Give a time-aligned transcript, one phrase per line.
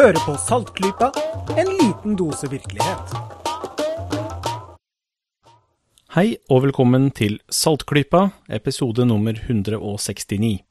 [0.00, 1.10] Hører på Saltklypa,
[1.60, 3.10] en liten dose virkelighet.
[6.14, 10.62] Hei og velkommen til Saltklypa, episode nummer 169.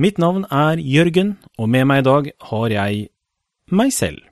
[0.00, 3.02] Mitt navn er Jørgen, og med meg i dag har jeg
[3.68, 4.22] meg selv.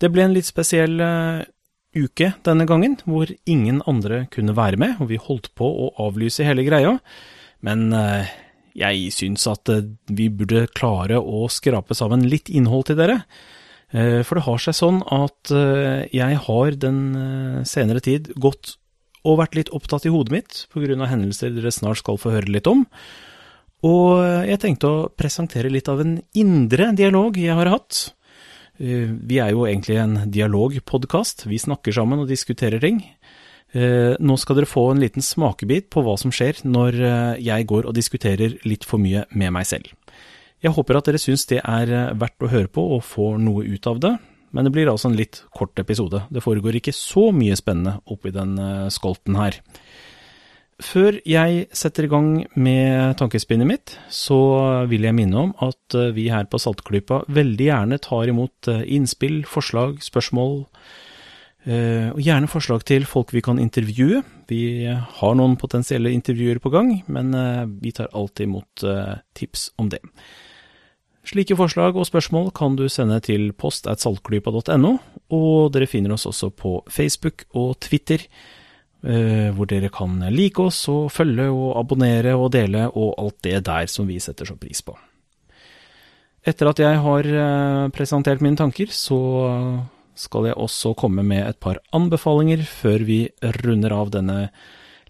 [0.00, 1.44] Det ble en litt spesiell uh,
[1.92, 6.48] uke denne gangen, hvor ingen andre kunne være med, og vi holdt på å avlyse
[6.48, 6.96] hele greia.
[7.60, 8.24] Men uh,
[8.78, 13.22] jeg syns at uh, vi burde klare å skrape sammen litt innhold til dere.
[13.92, 15.50] For det har seg sånn at
[16.16, 17.00] jeg har den
[17.68, 18.70] senere tid gått
[19.28, 20.96] og vært litt opptatt i hodet mitt pga.
[21.10, 22.86] hendelser dere snart skal få høre litt om.
[23.84, 28.00] Og jeg tenkte å presentere litt av en indre dialog jeg har hatt.
[28.78, 31.46] Vi er jo egentlig en dialogpodkast.
[31.46, 33.02] Vi snakker sammen og diskuterer ting.
[33.72, 37.68] Eh, nå skal dere få en liten smakebit på hva som skjer når eh, jeg
[37.70, 39.88] går og diskuterer litt for mye med meg selv.
[40.62, 43.64] Jeg håper at dere syns det er eh, verdt å høre på og får noe
[43.64, 44.12] ut av det,
[44.52, 46.20] men det blir altså en litt kort episode.
[46.28, 48.58] Det foregår ikke så mye spennende oppi den
[48.92, 49.56] skolten her.
[50.82, 52.28] Før jeg setter i gang
[52.58, 54.36] med tankespinnet mitt, så
[54.90, 60.02] vil jeg minne om at vi her på Saltklypa veldig gjerne tar imot innspill, forslag,
[60.04, 61.11] spørsmål, Eh,
[61.62, 64.22] og gjerne forslag til folk vi kan intervjue.
[64.50, 69.68] Vi har noen potensielle intervjuer på gang, men eh, vi tar alltid imot eh, tips
[69.78, 70.00] om det.
[71.28, 74.96] Slike forslag og spørsmål kan du sende til post at saltklypa.no,
[75.30, 78.26] og dere finner oss også på Facebook og Twitter,
[79.02, 83.88] hvor dere kan like oss og følge og abonnere og dele og alt det der
[83.90, 84.94] som vi setter så pris på.
[86.46, 87.30] Etter at jeg har
[87.94, 89.18] presentert mine tanker, så
[90.18, 93.18] skal jeg også komme med et par anbefalinger før vi
[93.62, 94.38] runder av denne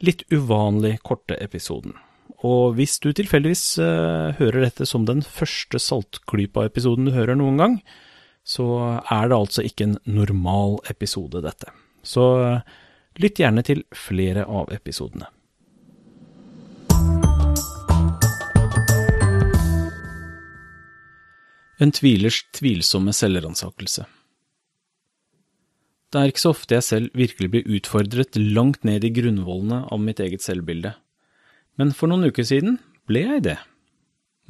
[0.03, 1.95] litt uvanlig korte episoden.
[2.43, 7.77] Og hvis du tilfeldigvis uh, hører dette som den første Saltklypa-episoden du hører noen gang,
[8.43, 8.67] så
[9.07, 11.71] er det altså ikke en normal episode, dette.
[12.03, 12.81] Så uh,
[13.23, 15.31] lytt gjerne til flere av episodene.
[21.83, 24.05] En tvilers tvilsomme selvransakelse.
[26.12, 30.00] Det er ikke så ofte jeg selv virkelig blir utfordret langt ned i grunnvollene av
[30.03, 30.93] mitt eget selvbilde.
[31.81, 32.77] Men for noen uker siden
[33.09, 33.56] ble jeg det.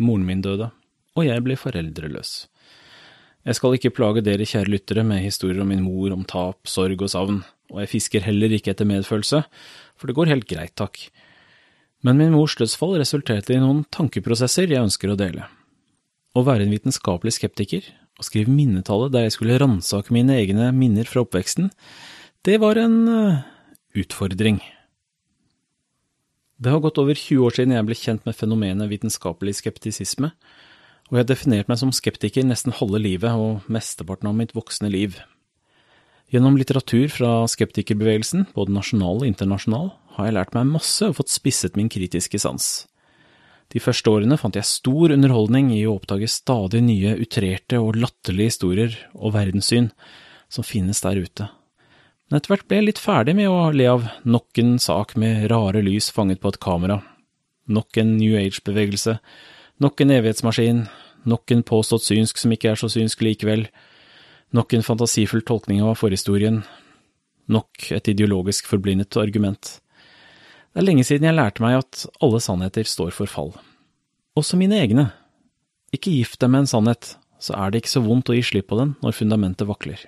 [0.03, 0.73] Moren min døde,
[1.15, 2.33] og jeg ble foreldreløs.
[3.47, 6.99] Jeg skal ikke plage dere kjære lyttere med historier om min mor, om tap, sorg
[6.99, 7.41] og savn,
[7.71, 9.45] og jeg fisker heller ikke etter medfølelse,
[9.95, 10.99] for det går helt greit, takk.
[12.03, 15.47] Men min mors dødsfall resulterte i noen tankeprosesser jeg ønsker å dele.
[16.35, 17.87] Å være en vitenskapelig skeptiker
[18.23, 21.73] å skrive minnetallet der jeg skulle ransake mine egne minner fra oppveksten,
[22.47, 23.43] det var en uh,
[23.99, 24.63] utfordring.
[26.63, 30.31] Det har gått over 20 år siden jeg ble kjent med fenomenet vitenskapelig skeptisisme,
[31.11, 34.91] og jeg har definert meg som skeptiker nesten halve livet og mesteparten av mitt voksne
[34.93, 35.19] liv.
[36.33, 41.35] Gjennom litteratur fra skeptikerbevegelsen, både nasjonal og internasjonal, har jeg lært meg masse og fått
[41.35, 42.71] spisset min kritiske sans.
[43.73, 48.53] De første årene fant jeg stor underholdning i å oppdage stadig nye utrerte og latterlige
[48.53, 49.89] historier og verdenssyn
[50.53, 51.49] som finnes der ute.
[52.29, 55.47] Men etter hvert ble jeg litt ferdig med å le av nok en sak med
[55.53, 57.01] rare lys fanget på et kamera,
[57.69, 59.19] nok en New Age-bevegelse,
[59.81, 60.87] nok en evighetsmaskin,
[61.29, 63.67] nok en påstått synsk som ikke er så synsk likevel,
[64.53, 66.63] nok en fantasifull tolkning av forhistorien,
[67.53, 69.79] nok et ideologisk forblindet argument.
[70.73, 73.53] Det er lenge siden jeg lærte meg at alle sannheter står for fall.
[74.39, 75.11] Også mine egne.
[75.93, 78.71] Ikke gift deg med en sannhet, så er det ikke så vondt å gi slipp
[78.73, 80.01] på den når fundamentet vakler.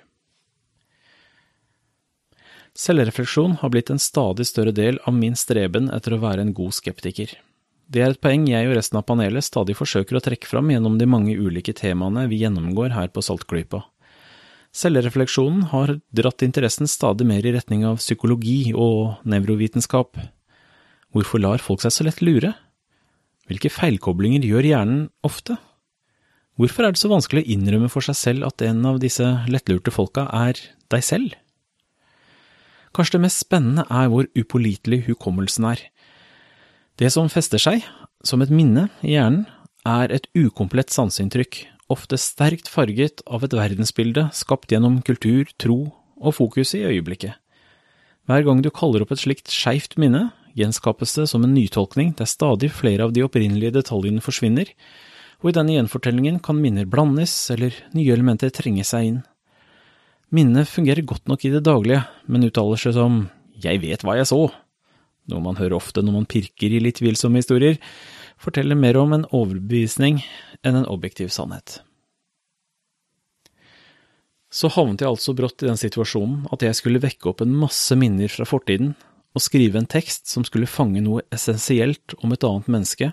[2.75, 6.73] Selvrefleksjon har blitt en stadig større del av min streben etter å være en god
[6.75, 7.29] skeptiker.
[7.85, 10.97] Det er et poeng jeg og resten av panelet stadig forsøker å trekke fram gjennom
[10.97, 13.83] de mange ulike temaene vi gjennomgår her på Saltklypa.
[14.75, 20.17] Selvrefleksjonen har dratt interessen stadig mer i retning av psykologi og nevrovitenskap,
[21.15, 22.51] Hvorfor lar folk seg så lett lure?
[23.47, 25.55] Hvilke feilkoblinger gjør hjernen ofte?
[26.59, 29.93] Hvorfor er det så vanskelig å innrømme for seg selv at en av disse lettlurte
[29.95, 30.59] folka er
[30.91, 31.35] deg selv?
[32.95, 35.81] Kanskje det mest spennende er hvor upålitelig hukommelsen er.
[36.99, 37.83] Det som fester seg,
[38.23, 39.45] som et minne i hjernen,
[39.85, 45.79] er et ukomplett sanseinntrykk, ofte sterkt farget av et verdensbilde skapt gjennom kultur, tro
[46.15, 47.35] og fokus i øyeblikket.
[48.25, 52.29] Hver gang du kaller opp et slikt skeivt minne, gjenskapes det som en nytolkning der
[52.29, 54.71] stadig flere av de opprinnelige detaljene forsvinner,
[55.43, 59.23] og i denne gjenfortellingen kan minner blandes eller nye elementer trenge seg inn.
[60.33, 63.25] Minnet fungerer godt nok i det daglige, men uttaler seg som
[63.61, 64.47] jeg vet hva jeg så,
[65.31, 67.79] noe man hører ofte når man pirker i litt tvilsomme historier,
[68.41, 70.21] forteller mer om en overbevisning
[70.63, 71.79] enn en objektiv sannhet.
[74.55, 77.95] Så havnet jeg altså brått i den situasjonen at jeg skulle vekke opp en masse
[77.99, 78.93] minner fra fortiden
[79.35, 83.11] og skrive en tekst som skulle fange noe essensielt om et annet menneske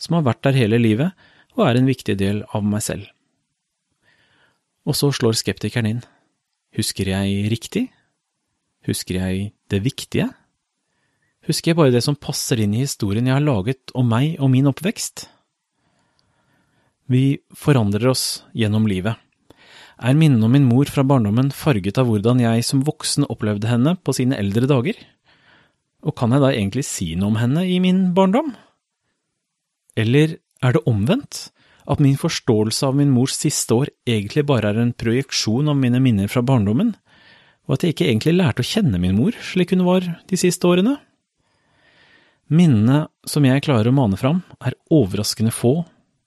[0.00, 1.14] som har vært der hele livet
[1.56, 3.06] og er en viktig del av meg selv.
[4.88, 6.04] Og så slår skeptikeren inn.
[6.76, 7.88] Husker jeg riktig?
[8.88, 10.30] Husker jeg det viktige?
[11.46, 14.50] Husker jeg bare det som passer inn i historien jeg har laget om meg og
[14.52, 15.26] min oppvekst?
[17.10, 19.18] Vi forandrer oss gjennom livet.
[20.00, 23.96] Er minnene om min mor fra barndommen farget av hvordan jeg som voksen opplevde henne
[24.00, 24.96] på sine eldre dager?
[26.06, 28.54] Og kan jeg da egentlig si noe om henne i min barndom?
[29.98, 31.50] Eller er det omvendt?
[31.90, 35.98] At min forståelse av min mors siste år egentlig bare er en projeksjon av mine
[36.02, 36.92] minner fra barndommen,
[37.66, 40.66] og at jeg ikke egentlig lærte å kjenne min mor slik hun var de siste
[40.68, 40.96] årene?
[42.50, 45.84] Minnene som jeg klarer å mane fram, er overraskende få,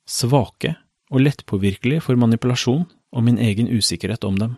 [0.07, 0.75] svake
[1.11, 4.55] og lettpåvirkelige for manipulasjon og min egen usikkerhet om dem.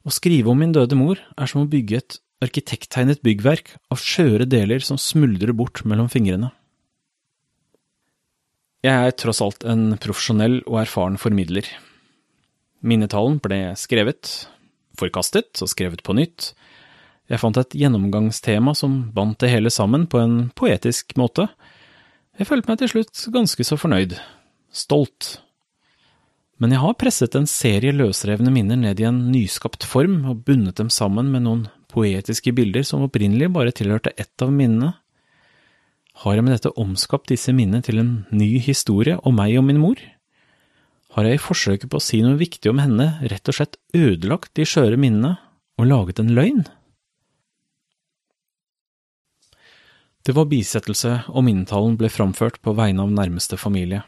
[0.00, 4.46] Å skrive om min døde mor er som å bygge et arkitekttegnet byggverk av skjøre
[4.48, 6.52] deler som smuldrer bort mellom fingrene.
[8.80, 11.66] Jeg er tross alt en profesjonell og erfaren formidler.
[12.80, 14.46] Minnetalen ble skrevet,
[14.96, 16.54] forkastet og skrevet på nytt,
[17.30, 21.46] jeg fant et gjennomgangstema som bandt det hele sammen på en poetisk måte.
[22.40, 24.16] Jeg følte meg til slutt ganske så fornøyd.
[24.74, 25.36] Stolt.
[26.58, 30.82] Men jeg har presset en serie løsrevne minner ned i en nyskapt form og bundet
[30.82, 34.94] dem sammen med noen poetiske bilder som opprinnelig bare tilhørte ett av minnene.
[36.22, 39.80] Har jeg med dette omskapt disse minnene til en ny historie om meg og min
[39.80, 40.00] mor?
[41.16, 44.52] Har jeg i forsøket på å si noe viktig om henne rett og slett ødelagt
[44.58, 45.38] de skjøre minnene
[45.80, 46.62] og laget en løgn?
[50.20, 54.02] Det var bisettelse, og minnetalen ble framført på vegne av nærmeste familie,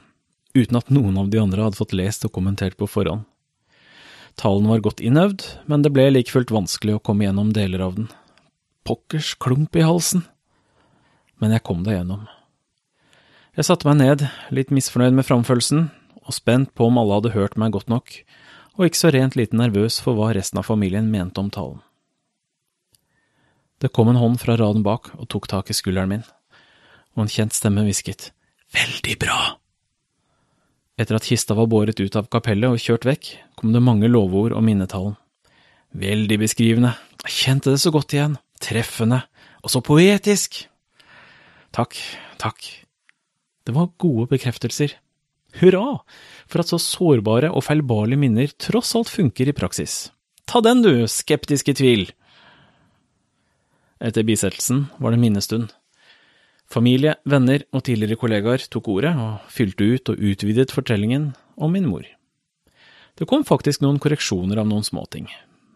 [0.52, 3.24] uten at noen av de andre hadde fått lest og kommentert på forhånd.
[4.40, 7.96] Talen var godt innøvd, men det ble like fullt vanskelig å komme gjennom deler av
[7.98, 8.08] den.
[8.88, 10.24] Pokkers klump i halsen.
[11.42, 12.24] Men jeg kom det gjennom.
[13.52, 15.90] Jeg satte meg ned, litt misfornøyd med framførelsen,
[16.22, 18.14] og spent på om alle hadde hørt meg godt nok,
[18.78, 21.82] og ikke så rent lite nervøs for hva resten av familien mente om talen.
[23.82, 26.28] Det kom en hånd fra raden bak og tok tak i skulderen min,
[27.12, 28.30] og en kjent stemme hvisket
[28.72, 29.61] Veldig bra!
[31.02, 34.54] Etter at kista var båret ut av kapellet og kjørt vekk, kom det mange lovord
[34.54, 35.16] om minnetalen.
[35.98, 36.92] Veldig beskrivende,
[37.26, 39.24] jeg kjente det så godt igjen, treffende,
[39.66, 40.62] og så poetisk!
[41.74, 41.98] Takk,
[42.38, 42.68] takk.
[43.66, 44.94] Det var gode bekreftelser.
[45.58, 45.98] Hurra
[46.48, 50.12] for at så sårbare og feilbarlige minner tross alt funker i praksis.
[50.48, 52.06] Ta den, du, skeptiske tvil!
[54.02, 55.70] Etter bisettelsen var det minnestund.
[56.72, 61.88] Familie, venner og tidligere kollegaer tok ordet og fylte ut og utvidet fortellingen om min
[61.90, 62.06] mor.
[63.20, 65.26] Det kom faktisk noen korreksjoner av noen småting.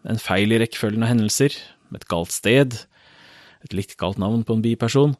[0.08, 1.52] En feil i rekkefølgen av hendelser,
[1.92, 2.78] et galt sted,
[3.66, 5.12] et litt galt navn på en biperson,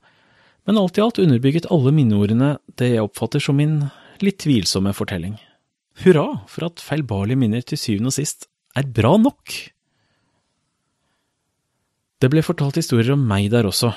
[0.67, 3.79] men alt i alt underbygget alle minneordene det jeg oppfatter som min
[4.25, 5.37] litt tvilsomme fortelling.
[6.07, 9.53] Hurra for at feilbarlige minner til syvende og sist er bra nok!
[12.17, 13.93] Det ble fortalt historier om meg der også,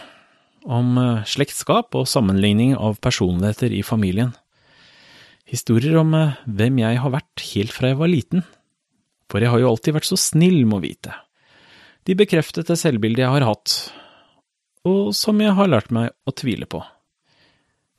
[0.67, 4.33] om eh, slektskap og sammenligning av personligheter i familien.
[5.49, 8.45] Historier om eh, hvem jeg har vært helt fra jeg var liten,
[9.29, 11.13] for jeg har jo alltid vært så snill, må vite.
[12.07, 13.75] De bekreftet det selvbildet jeg har hatt,
[14.87, 16.81] og som jeg har lært meg å tvile på.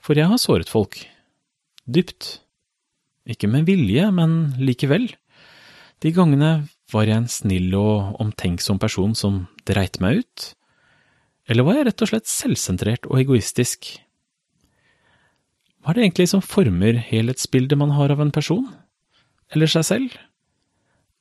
[0.01, 0.97] For jeg har såret folk.
[1.85, 2.41] Dypt.
[3.29, 5.11] Ikke med vilje, men likevel.
[6.01, 10.47] De gangene var jeg en snill og omtenksom person som dreit meg ut?
[11.49, 13.95] Eller var jeg rett og slett selvsentrert og egoistisk?
[15.81, 18.67] Hva er det egentlig som former helhetsbildet man har av en person?
[19.55, 20.19] Eller seg selv?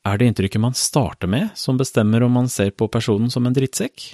[0.08, 3.56] Er det inntrykket man starter med, som bestemmer om man ser på personen som en
[3.56, 4.14] drittsekk?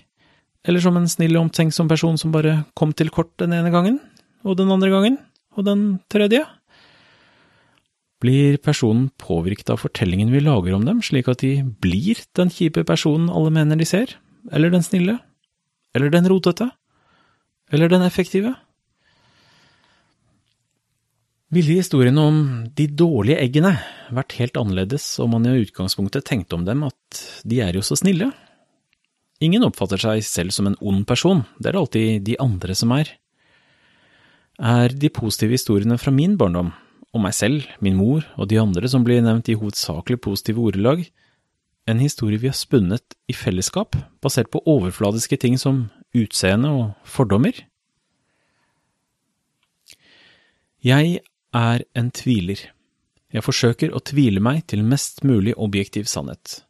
[0.65, 3.99] Eller som en snill og omtenksom person som bare kom til kort den ene gangen,
[4.45, 5.17] og den andre gangen,
[5.57, 6.41] og den tredje?
[8.21, 12.85] Blir personen påvirket av fortellingen vi lager om dem, slik at de blir den kjipe
[12.87, 14.15] personen alle mener de ser?
[14.53, 15.19] Eller den snille?
[15.95, 16.69] Eller den rotete?
[17.71, 18.53] Eller den effektive?
[21.55, 22.39] Ville historiene om
[22.75, 23.77] de dårlige eggene
[24.13, 27.95] vært helt annerledes om man i utgangspunktet tenkte om dem at de er jo så
[27.99, 28.31] snille?
[29.43, 32.91] Ingen oppfatter seg selv som en ond person, det er det alltid de andre som
[32.95, 33.11] er.
[34.59, 36.73] Er de positive historiene fra min barndom
[37.15, 41.05] og meg selv, min mor og de andre som blir nevnt i hovedsakelig positive ordelag,
[41.85, 47.57] en historie vi har spunnet i fellesskap, basert på overfladiske ting som utseende og fordommer?
[50.85, 51.19] Jeg
[51.55, 52.59] er en tviler.
[53.33, 56.61] Jeg forsøker å tvile meg til mest mulig objektiv sannhet.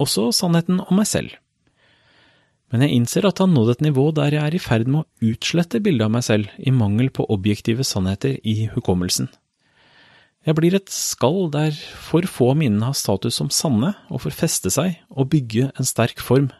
[0.00, 1.36] Også sannheten om meg selv.
[2.72, 5.04] Men jeg innser at jeg har nådd et nivå der jeg er i ferd med
[5.04, 9.28] å utslette bildet av meg selv i mangel på objektive sannheter i hukommelsen.
[10.44, 11.72] Jeg blir et skall der
[12.04, 15.88] for få av minnene har status som sanne og får feste seg og bygge en
[15.88, 16.50] sterk form.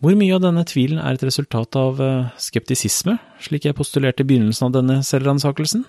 [0.00, 4.28] Hvor mye av denne tvilen er et resultat av eh, skeptisisme, slik jeg postulerte i
[4.28, 5.86] begynnelsen av denne selvransakelsen?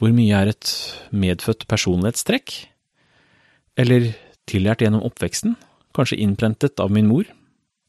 [0.00, 0.72] Hvor mye er et
[1.12, 2.56] medfødt personlighetstrekk?
[3.80, 4.12] Eller
[4.48, 5.56] tillært gjennom oppveksten,
[5.96, 7.28] kanskje innprentet av min mor,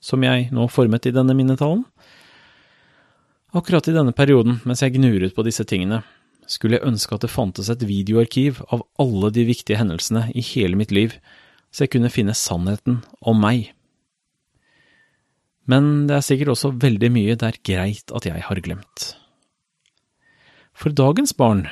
[0.04, 1.86] som jeg nå formet i denne minnetalen?
[3.56, 6.04] Akkurat i denne perioden, mens jeg gnuret på disse tingene,
[6.51, 10.79] skulle jeg ønske at det fantes et videoarkiv av alle de viktige hendelsene i hele
[10.79, 11.15] mitt liv,
[11.72, 13.72] så jeg kunne finne sannheten om meg.
[15.72, 19.12] Men det er sikkert også veldig mye det er greit at jeg har glemt.
[20.75, 21.67] For dagens barn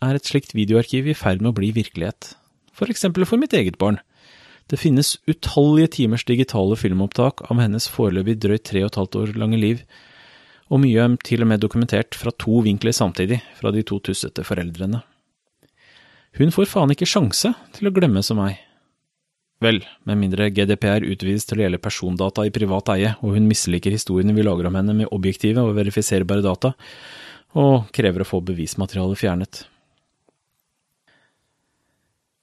[0.00, 2.34] er et slikt videoarkiv i ferd med å bli virkelighet,
[2.72, 4.00] for eksempel for mitt eget barn.
[4.70, 9.34] Det finnes utallige timers digitale filmopptak av hennes foreløpig drøyt tre og et halvt år
[9.42, 9.82] lange liv,
[10.70, 14.44] og mye er til og med dokumentert fra to vinkler samtidig, fra de to tussete
[14.46, 15.02] foreldrene.
[16.38, 18.60] Hun får faen ikke sjanse til å glemme som meg.
[19.60, 23.92] Vel, med mindre GDPR utvides til å gjelde persondata i privat eie, og hun misliker
[23.92, 26.72] historiene vi lager om henne med objektive og verifiserbare data,
[27.58, 29.62] og krever å få bevismaterialet fjernet.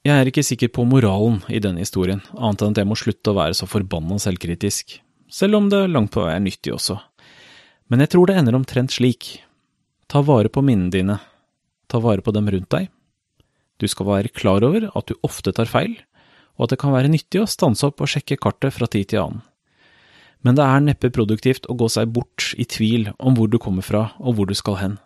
[0.05, 3.33] Jeg er ikke sikker på moralen i denne historien, annet enn at jeg må slutte
[3.33, 4.99] å være så forbanna selvkritisk,
[5.31, 6.99] selv om det langt på vei er nyttig også.
[7.87, 9.37] Men jeg tror det ender omtrent slik.
[10.11, 11.17] Ta vare på minnene dine.
[11.87, 12.89] Ta vare på dem rundt deg.
[13.77, 15.93] Du skal være klar over at du ofte tar feil,
[16.57, 19.23] og at det kan være nyttig å stanse opp og sjekke kartet fra tid til
[19.23, 19.43] annen.
[20.45, 23.85] Men det er neppe produktivt å gå seg bort i tvil om hvor du kommer
[23.85, 24.97] fra og hvor du skal hen.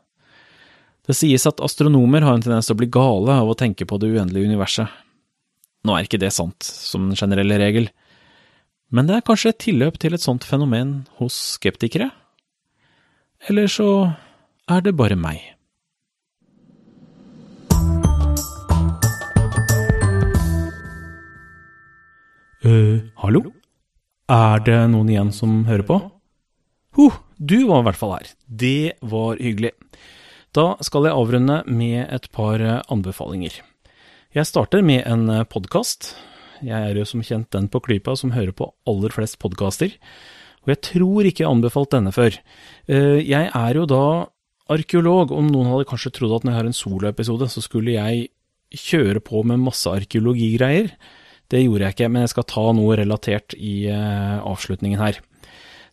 [1.07, 3.97] Det sies at astronomer har en tendens til å bli gale av å tenke på
[4.01, 4.91] det uendelige universet.
[5.87, 7.89] Nå er ikke det sant, som en generell regel,
[8.91, 12.09] men det er kanskje et tilløp til et sånt fenomen hos skeptikere?
[13.49, 13.87] Eller så
[14.69, 15.41] er det bare meg.
[22.61, 23.41] uh, hallo?
[24.29, 25.97] Er det noen igjen som hører på?
[26.93, 28.29] Huh, du var i hvert fall her.
[28.45, 29.73] Det var hyggelig.
[30.53, 33.57] Da skal jeg avrunde med et par anbefalinger.
[34.37, 36.13] Jeg starter med en podkast.
[36.61, 39.97] Jeg er jo som kjent den på klypa som hører på aller flest podkaster
[40.61, 42.35] og jeg tror ikke jeg anbefalt denne før.
[42.87, 44.03] Eh, jeg er jo da
[44.71, 48.29] arkeolog, og noen hadde kanskje trodd at når jeg har en soloepisode, så skulle jeg
[48.71, 50.93] kjøre på med masse arkeologigreier.
[51.51, 55.19] Det gjorde jeg ikke, men jeg skal ta noe relatert i eh, avslutningen her.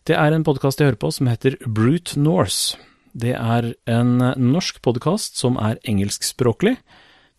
[0.07, 2.79] Det er en podkast jeg hører på som heter Brute Norse.
[3.19, 6.77] Det er en norsk podkast som er engelskspråklig.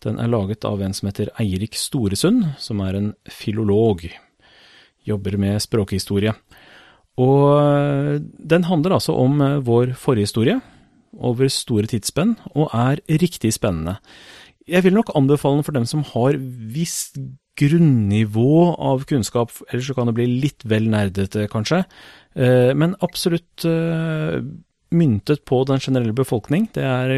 [0.03, 4.03] Den er laget av en som heter Eirik Storesund, som er en filolog.
[5.07, 6.35] Jobber med språkhistorie.
[7.21, 8.21] Og eh,
[8.53, 10.59] den handler altså om eh, vår forhistorie
[11.21, 13.97] over store tidsspenn, og er riktig spennende.
[14.69, 17.19] Jeg vil nok anbefale den for dem som har visst
[17.59, 21.83] grunnivå av kunnskap, ellers så kan det bli litt vel nerdete, kanskje.
[22.39, 23.67] Eh, men absolutt
[24.91, 26.69] myntet på den generelle befolkning.
[26.75, 27.11] Det er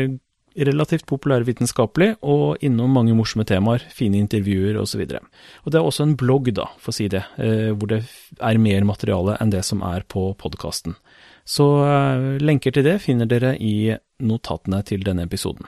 [0.55, 5.05] relativt populærvitenskapelig og innom mange morsomme temaer, fine intervjuer osv.
[5.07, 8.03] Det er også en blogg, da, for å si det, eh, hvor det
[8.39, 10.97] er mer materiale enn det som er på podkasten.
[11.45, 15.65] Så eh, lenker til det finner dere i notatene til denne episoden.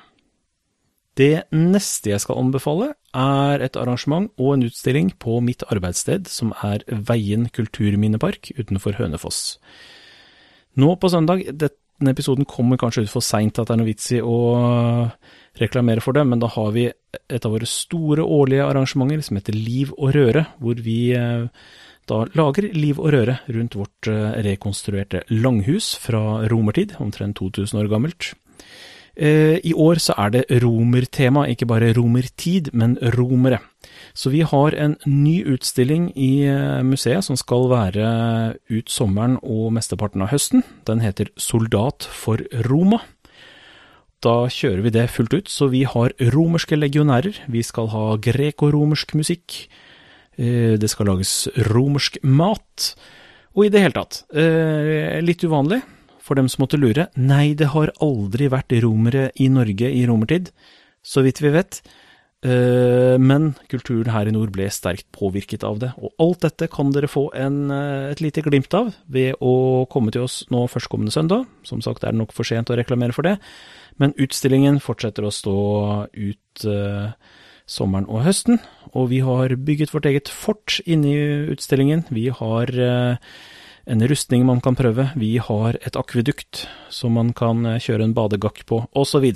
[1.15, 6.51] Det neste jeg skal anbefale, er et arrangement og en utstilling på mitt arbeidssted, som
[6.60, 9.56] er Veien kulturminnepark utenfor Hønefoss.
[10.75, 13.88] Nå på søndag, det denne episoden kommer kanskje ut for seint at det er noe
[13.88, 14.38] vits i å
[15.60, 19.56] reklamere for det, men da har vi et av våre store årlige arrangementer som heter
[19.56, 21.48] Liv og røre, hvor vi eh,
[22.06, 27.90] da lager liv og røre rundt vårt eh, rekonstruerte langhus fra romertid, omtrent 2000 år
[27.90, 28.34] gammelt.
[29.16, 33.62] Eh, I år så er det romertema, ikke bare romertid, men romere.
[34.14, 38.06] Så vi har en ny utstilling i eh, museet som skal være
[38.70, 40.66] ut sommeren og mesteparten av høsten.
[40.88, 43.02] Den heter Soldat for Roma.
[44.24, 49.16] Da kjører vi det fullt ut, så vi har romerske legionærer, vi skal ha greko-romersk
[49.16, 49.68] musikk,
[50.36, 52.96] eh, det skal lages romersk mat,
[53.56, 54.26] og i det hele tatt,
[55.24, 55.80] litt uvanlig
[56.25, 60.50] for dem som måtte lure, nei, det har aldri vært romere i Norge i romertid,
[61.05, 61.84] så vidt vi vet.
[62.46, 65.91] Eh, men kulturen her i nord ble sterkt påvirket av det.
[65.98, 70.12] Og alt dette kan dere få en, eh, et lite glimt av ved å komme
[70.12, 71.48] til oss nå førstkommende søndag.
[71.63, 73.39] Som sagt er det nok for sent å reklamere for det,
[73.98, 77.13] men utstillingen fortsetter å stå ut uh,
[77.65, 78.60] sommeren og høsten.
[78.94, 82.05] Og vi har bygget vårt eget fort inne i utstillingen.
[82.12, 82.67] Vi har
[83.86, 88.65] en rustning man kan prøve, vi har et akvedukt som man kan kjøre en badegakk
[88.65, 89.30] på, osv.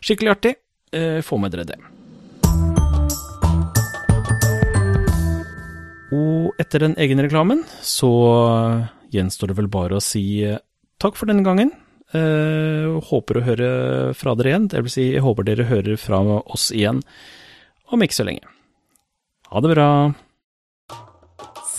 [0.00, 0.54] Skikkelig artig.
[1.24, 1.78] Få med dere det.
[6.12, 8.10] Og etter den egen reklamen så
[9.12, 10.60] gjenstår det vel bare å si eh,
[11.00, 11.72] takk for denne gangen.
[12.12, 13.70] Eh, håper å høre
[14.16, 14.68] fra dere igjen.
[14.72, 17.00] Det vil si, jeg håper dere hører fra oss igjen
[17.92, 18.44] om ikke så lenge.
[19.52, 19.88] Ha det bra.